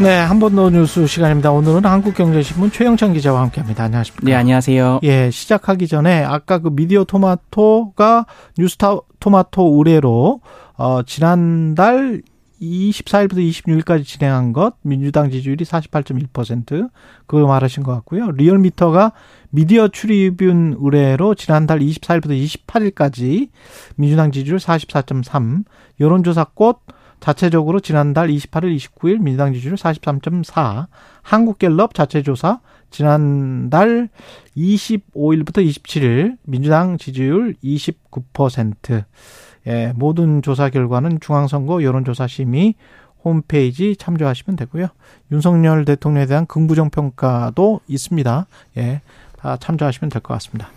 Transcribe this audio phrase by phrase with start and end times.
[0.00, 1.50] 네, 한 번 더 뉴스 시간입니다.
[1.50, 3.84] 오늘은 한국경제신문 최영찬 기자와 함께합니다.
[3.84, 4.24] 안녕하십니까?
[4.24, 5.00] 네, 안녕하세요.
[5.02, 10.40] 예, 시작하기 전에 아까 그 미디어 토마토가 뉴스타 토마토 의뢰로
[10.76, 12.22] 어 지난달
[12.62, 16.90] 24일부터 26일까지 진행한 것 민주당 지지율이 48.1%
[17.26, 18.30] 그거 말하신 것 같고요.
[18.30, 19.12] 리얼미터가
[19.50, 23.48] 미디어 출입윤 의뢰로 지난달 24일부터 28일까지
[23.96, 25.64] 민주당 지지율 44.3
[25.98, 26.80] 여론조사 꽃
[27.20, 30.86] 자체적으로 지난달 28일, 29일 민주당 지지율 43.4,
[31.22, 34.08] 한국갤럽 자체조사 지난달
[34.56, 39.04] 25일부터 27일 민주당 지지율 29%.
[39.66, 42.74] 예, 모든 조사 결과는 중앙선거 여론조사심의
[43.24, 44.86] 홈페이지 참조하시면 되고요.
[45.32, 48.46] 윤석열 대통령에 대한 긍부정 평가도 있습니다.
[48.78, 49.02] 예,
[49.36, 50.68] 다 참조하시면 될 것 같습니다.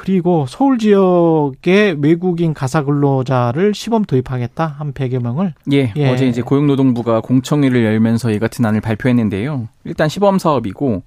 [0.00, 6.40] 그리고 서울 지역의 외국인 가사 근로자를 시범 도입하겠다 한 100여 명을 예, 예, 어제 이제
[6.40, 9.68] 고용노동부가 공청회를 열면서 이 같은 안을 발표했는데요.
[9.84, 11.02] 일단 시범 사업이고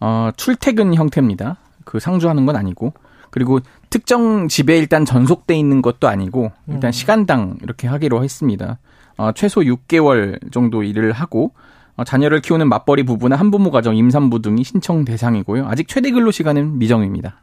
[0.00, 1.58] 어 출퇴근 형태입니다.
[1.84, 2.94] 그 상주하는 건 아니고
[3.28, 3.60] 그리고
[3.90, 6.92] 특정 집에 일단 전속돼 있는 것도 아니고 일단 음.
[6.92, 8.78] 시간당 이렇게 하기로 했습니다.
[9.18, 11.52] 어 최소 6개월 정도 일을 하고
[11.96, 15.66] 어, 자녀를 키우는 맞벌이 부부나 한부모 가정, 임산부 등이 신청 대상이고요.
[15.66, 17.42] 아직 최대 근로 시간은 미정입니다.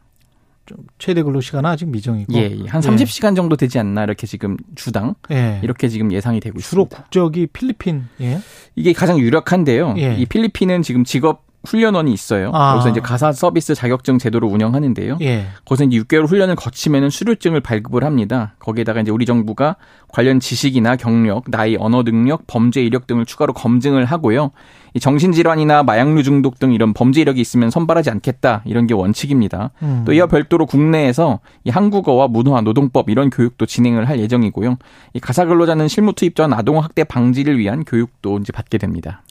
[0.70, 2.68] 좀 최대 근로 시간은 아직 미정이고 예, 예.
[2.68, 3.34] 한 30시간 예.
[3.34, 5.58] 정도 되지 않나 이렇게 지금 주당 예.
[5.64, 6.96] 이렇게 지금 예상이 되고 주로 있습니다.
[6.96, 8.04] 주로 국적이 필리핀.
[8.20, 8.38] 예.
[8.76, 9.94] 이게 가장 유력한데요.
[9.98, 10.14] 예.
[10.14, 12.50] 이 필리핀은 지금 직업 훈련원이 있어요.
[12.54, 12.72] 아.
[12.72, 15.18] 그래서 이제 가사 서비스 자격증 제도를 운영하는데요.
[15.20, 15.46] 예.
[15.66, 18.54] 거기서 이제 6개월 훈련을 거치면은 수료증을 발급을 합니다.
[18.58, 19.76] 거기에다가 이제 우리 정부가
[20.08, 24.52] 관련 지식이나 경력, 나이, 언어 능력, 범죄 이력 등을 추가로 검증을 하고요.
[24.94, 29.70] 이 정신질환이나 마약류 중독 등 이런 범죄 이력이 있으면 선발하지 않겠다 이런 게 원칙입니다.
[29.82, 30.02] 음.
[30.04, 34.78] 또 이와 별도로 국내에서 이 한국어와 문화, 노동법 이런 교육도 진행을 할 예정이고요.
[35.14, 39.22] 이 가사 근로자는 실무 투입 전 아동 학대 방지를 위한 교육도 이제 받게 됩니다.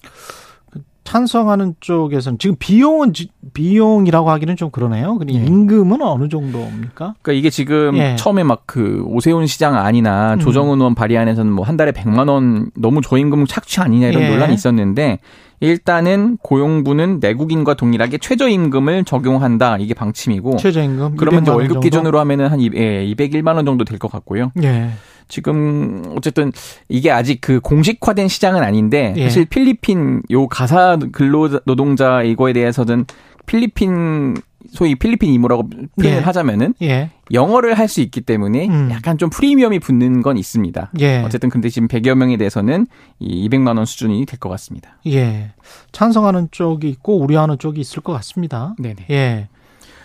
[1.09, 3.13] 찬성하는 쪽에서는 지금 비용은
[3.53, 5.17] 비용이라고 하기는 좀 그러네요.
[5.17, 5.39] 근데 예.
[5.43, 7.15] 임금은 어느 정도입니까?
[7.21, 8.15] 그러니까 이게 지금 예.
[8.15, 10.39] 처음에 막 그 오세훈 시장 아니나 음.
[10.39, 14.29] 조정은 의원 발의안에서는 뭐 한 달에 100만 원 너무 저임금 착취 아니냐 이런 예.
[14.29, 15.19] 논란이 있었는데
[15.61, 21.79] 일단은 고용부는 내국인과 동일하게 최저임금을 적용한다 이게 방침이고 최저임금 그러면 이제 월급 정도?
[21.79, 24.51] 기준으로 하면은 한 201만 원 정도 될 것 같고요.
[24.61, 24.89] 예.
[25.29, 26.51] 지금 어쨌든
[26.89, 29.23] 이게 아직 그 공식화된 시장은 아닌데 예.
[29.23, 33.05] 사실 필리핀 요 가사 근로 노동자 이거에 대해서는
[33.45, 34.35] 필리핀
[34.71, 35.69] 소위 필리핀 이모라고
[35.99, 36.21] 표현을 예.
[36.21, 37.09] 하자면은 예.
[37.31, 38.89] 영어를 할 수 있기 때문에 음.
[38.91, 40.91] 약간 좀 프리미엄이 붙는 건 있습니다.
[40.99, 41.23] 예.
[41.25, 42.85] 어쨌든 근데 지금 100여 명에 대해서는
[43.19, 44.97] 이 200만 원 수준이 될 것 같습니다.
[45.07, 45.51] 예.
[45.91, 48.75] 찬성하는 쪽이 있고 우려하는 쪽이 있을 것 같습니다.
[48.77, 49.05] 네네.
[49.09, 49.47] 예.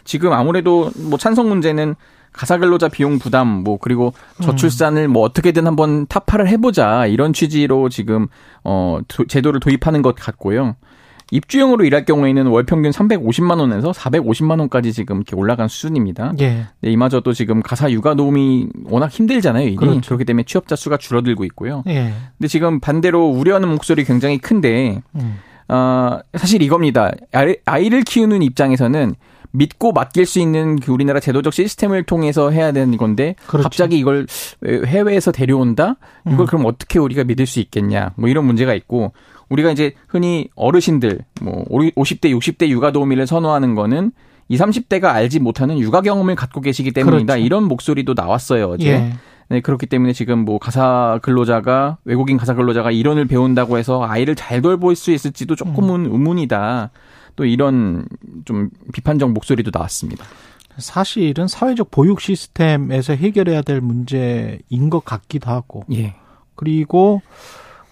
[0.04, 1.94] 지금 아무래도 뭐 찬성 문제는
[2.34, 4.12] 가사 근로자 비용 부담 뭐 그리고
[4.42, 8.26] 저출산을 뭐 어떻게든 한번 타파를 해보자 이런 취지로 지금
[8.64, 10.74] 어 제도를 도입하는 것 같고요.
[11.30, 16.34] 입주형으로 일할 경우에는 월 평균 350만 원에서 450만 원까지 지금 이렇게 올라간 수준입니다.
[16.40, 16.66] 예.
[16.80, 19.66] 네, 이마저도 지금 가사 육아 도움이 워낙 힘들잖아요.
[19.66, 19.76] 일이.
[19.76, 20.00] 그렇죠.
[20.00, 21.82] 그렇기 때문에 취업자 수가 줄어들고 있고요.
[21.86, 22.12] 예.
[22.36, 25.38] 근데 지금 반대로 우려하는 목소리 굉장히 큰데 음.
[25.68, 27.10] 어, 사실 이겁니다.
[27.64, 29.14] 아이를 키우는 입장에서는
[29.54, 33.62] 믿고 맡길 수 있는 그 우리나라 제도적 시스템을 통해서 해야 되는 건데 그렇죠.
[33.62, 34.26] 갑자기 이걸
[34.66, 35.94] 해외에서 데려온다?
[36.26, 36.46] 이걸 음.
[36.46, 38.12] 그럼 어떻게 우리가 믿을 수 있겠냐?
[38.16, 39.12] 뭐 이런 문제가 있고
[39.48, 44.10] 우리가 이제 흔히 어르신들 뭐 50대 60대 육아 도우미를 선호하는 거는
[44.48, 47.34] 20, 30대가 알지 못하는 육아 경험을 갖고 계시기 때문이다.
[47.34, 47.46] 그렇죠.
[47.46, 48.88] 이런 목소리도 나왔어요, 어제.
[48.88, 49.12] 예.
[49.50, 54.62] 네, 그렇기 때문에 지금 뭐 가사 근로자가 외국인 가사 근로자가 이론을 배운다고 해서 아이를 잘
[54.62, 56.12] 돌볼 수 있을지도 조금은 음.
[56.12, 56.90] 의문이다.
[57.36, 58.06] 또 이런
[58.44, 60.24] 좀 비판적 목소리도 나왔습니다.
[60.78, 65.84] 사실은 사회적 보육 시스템에서 해결해야 될 문제인 것 같기도 하고.
[65.92, 66.14] 예.
[66.56, 67.22] 그리고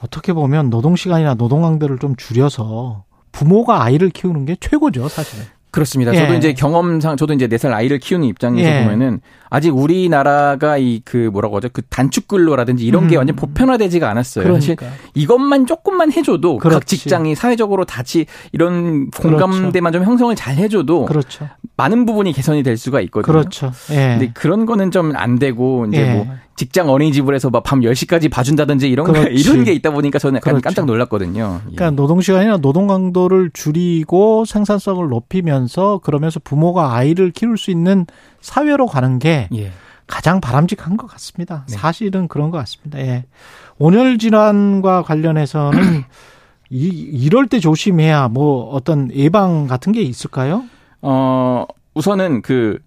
[0.03, 5.45] 어떻게 보면 노동 시간이나 노동 강도를 좀 줄여서 부모가 아이를 키우는 게 최고죠, 사실은.
[5.73, 6.15] 그렇습니다.
[6.15, 6.19] 예.
[6.21, 8.83] 저도 이제 경험상 저도 이제 네 살 아이를 키우는 입장에서 예.
[8.85, 9.21] 보면은
[9.51, 11.69] 아직 우리나라가 이 그 뭐라고 하죠?
[11.73, 13.09] 그 단축 근로라든지 이런 음.
[13.09, 14.45] 게 완전 보편화되지가 않았어요.
[14.45, 14.87] 그러니까.
[14.87, 16.75] 사실 이것만 조금만 해줘도 그렇지.
[16.79, 20.05] 각 직장이 사회적으로 다치 이런 공감대만 그렇죠.
[20.05, 21.49] 좀 형성을 잘 해줘도 그렇죠.
[21.77, 23.33] 많은 부분이 개선이 될 수가 있거든요.
[23.33, 23.73] 그렇죠.
[23.91, 24.19] 예.
[24.19, 26.15] 근데 그런 거는 좀 안 되고 이제 예.
[26.15, 30.37] 뭐 직장 어린이집을 해서 막 밤 10시까지 봐준다든지 이런 거, 이런 게 있다 보니까 저는
[30.37, 30.65] 약간 그렇죠.
[30.65, 31.61] 깜짝 놀랐거든요.
[31.63, 38.07] 그러니까 노동 시간이나 노동 강도를 줄이고 생산성을 높이면 줄어들면서 그러면서 부모가 아이를 키울 수 있는
[38.41, 39.73] 사회로 가는 게 예.
[40.07, 41.65] 가장 바람직한 것 같습니다.
[41.69, 41.77] 네.
[41.77, 42.99] 사실은 그런 것 같습니다.
[42.99, 43.25] 예.
[43.79, 46.05] 온열 질환과 관련해서는
[46.71, 50.65] 이, 이럴 때 조심해야 뭐 어떤 예방 같은 게 있을까요?
[51.03, 52.79] 어, 우선은 그,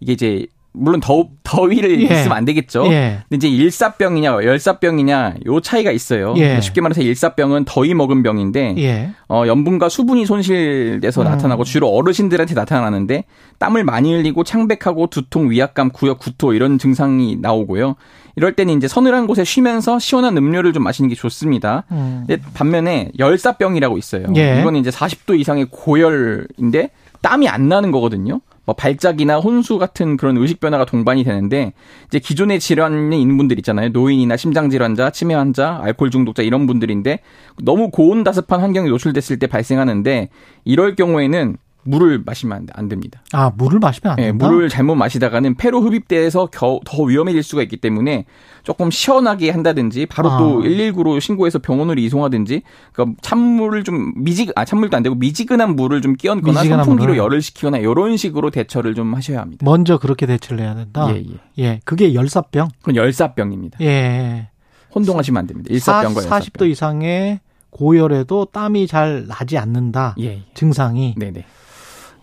[0.00, 2.04] 이게 이제, 물론 더, 더위를 예.
[2.04, 2.86] 있으면 안 되겠죠.
[2.90, 3.20] 예.
[3.28, 6.34] 근데 이제 일사병이냐, 열사병이냐, 요 차이가 있어요.
[6.36, 6.60] 예.
[6.60, 9.10] 쉽게 말해서 일사병은 더위 먹은 병인데, 예.
[9.28, 11.26] 어, 염분과 수분이 손실돼서 음.
[11.26, 13.24] 나타나고 주로 어르신들한테 나타나는데
[13.58, 17.94] 땀을 많이 흘리고 창백하고 두통, 위압감, 구역, 구토 이런 증상이 나오고요.
[18.36, 21.84] 이럴 때는 이제 서늘한 곳에 쉬면서 시원한 음료를 좀 마시는 게 좋습니다.
[21.92, 22.26] 음.
[22.54, 24.26] 반면에 열사병이라고 있어요.
[24.36, 24.60] 예.
[24.60, 26.90] 이거는 이제 40도 이상의 고열인데
[27.24, 28.42] 땀이 안 나는 거거든요.
[28.66, 31.72] 뭐 발작이나 혼수 같은 그런 의식 변화가 동반이 되는데
[32.06, 33.88] 이제 기존의 질환이 있는 분들 있잖아요.
[33.88, 37.20] 노인이나 심장 질환자, 치매 환자, 알코올 중독자 이런 분들인데
[37.62, 40.28] 너무 고온다습한 환경에 노출됐을 때 발생하는데
[40.64, 43.22] 이럴 경우에는 물을 마시면 안- 안 됩니다.
[43.32, 44.46] 아, 물을 마시면 안 예, 된다.
[44.48, 48.24] 물을 잘못 마시다가는 폐로 흡입돼서 겨, 더 위험해질 수가 있기 때문에
[48.62, 50.38] 조금 시원하게 한다든지 바로 아.
[50.38, 56.00] 또 119로 신고해서 병원으로 이송하든지 그러니까 찬물을 좀 미지 아 찬물도 안 되고 미지근한 물을
[56.00, 57.16] 좀 끼얹거나 선풍기로 물을.
[57.18, 59.64] 열을 식히거나 이런 식으로 대처를 좀 하셔야 합니다.
[59.64, 61.06] 먼저 그렇게 대처를 해야 된다.
[61.10, 61.34] 예, 예.
[61.58, 62.68] 예, 그게 열사병.
[62.78, 63.78] 그건 열사병입니다.
[63.82, 64.48] 예.
[64.94, 65.68] 혼동하시면 안 됩니다.
[65.72, 66.40] 일사병과 40, 열사병.
[66.68, 67.40] 40도 이상의
[67.70, 70.14] 고열에도 땀이 잘 나지 않는다.
[70.20, 70.42] 예, 예.
[70.54, 71.14] 증상이.
[71.18, 71.44] 네, 네.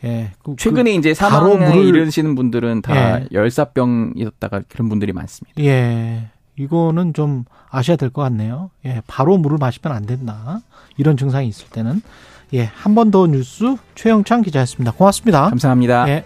[0.04, 0.32] 예.
[0.44, 3.28] 그- 최근에 이제 바로 사망에 물을- 이르시는 분들은 다 예.
[3.32, 5.56] 열사병이었다가 그런 분들이 많습니다.
[5.58, 6.28] 그- 예.
[6.58, 8.70] 이거는 좀 아셔야 될 것 같네요.
[8.86, 9.02] 예.
[9.08, 10.62] 바로 물을 마시면 안 된다.
[10.98, 12.02] 이런 증상이 있을 때는.
[12.54, 12.64] 예.
[12.66, 14.92] 한 번 더 뉴스 최영창 기자였습니다.
[14.92, 15.50] 고맙습니다.
[15.50, 16.08] 감사합니다.
[16.10, 16.26] 예.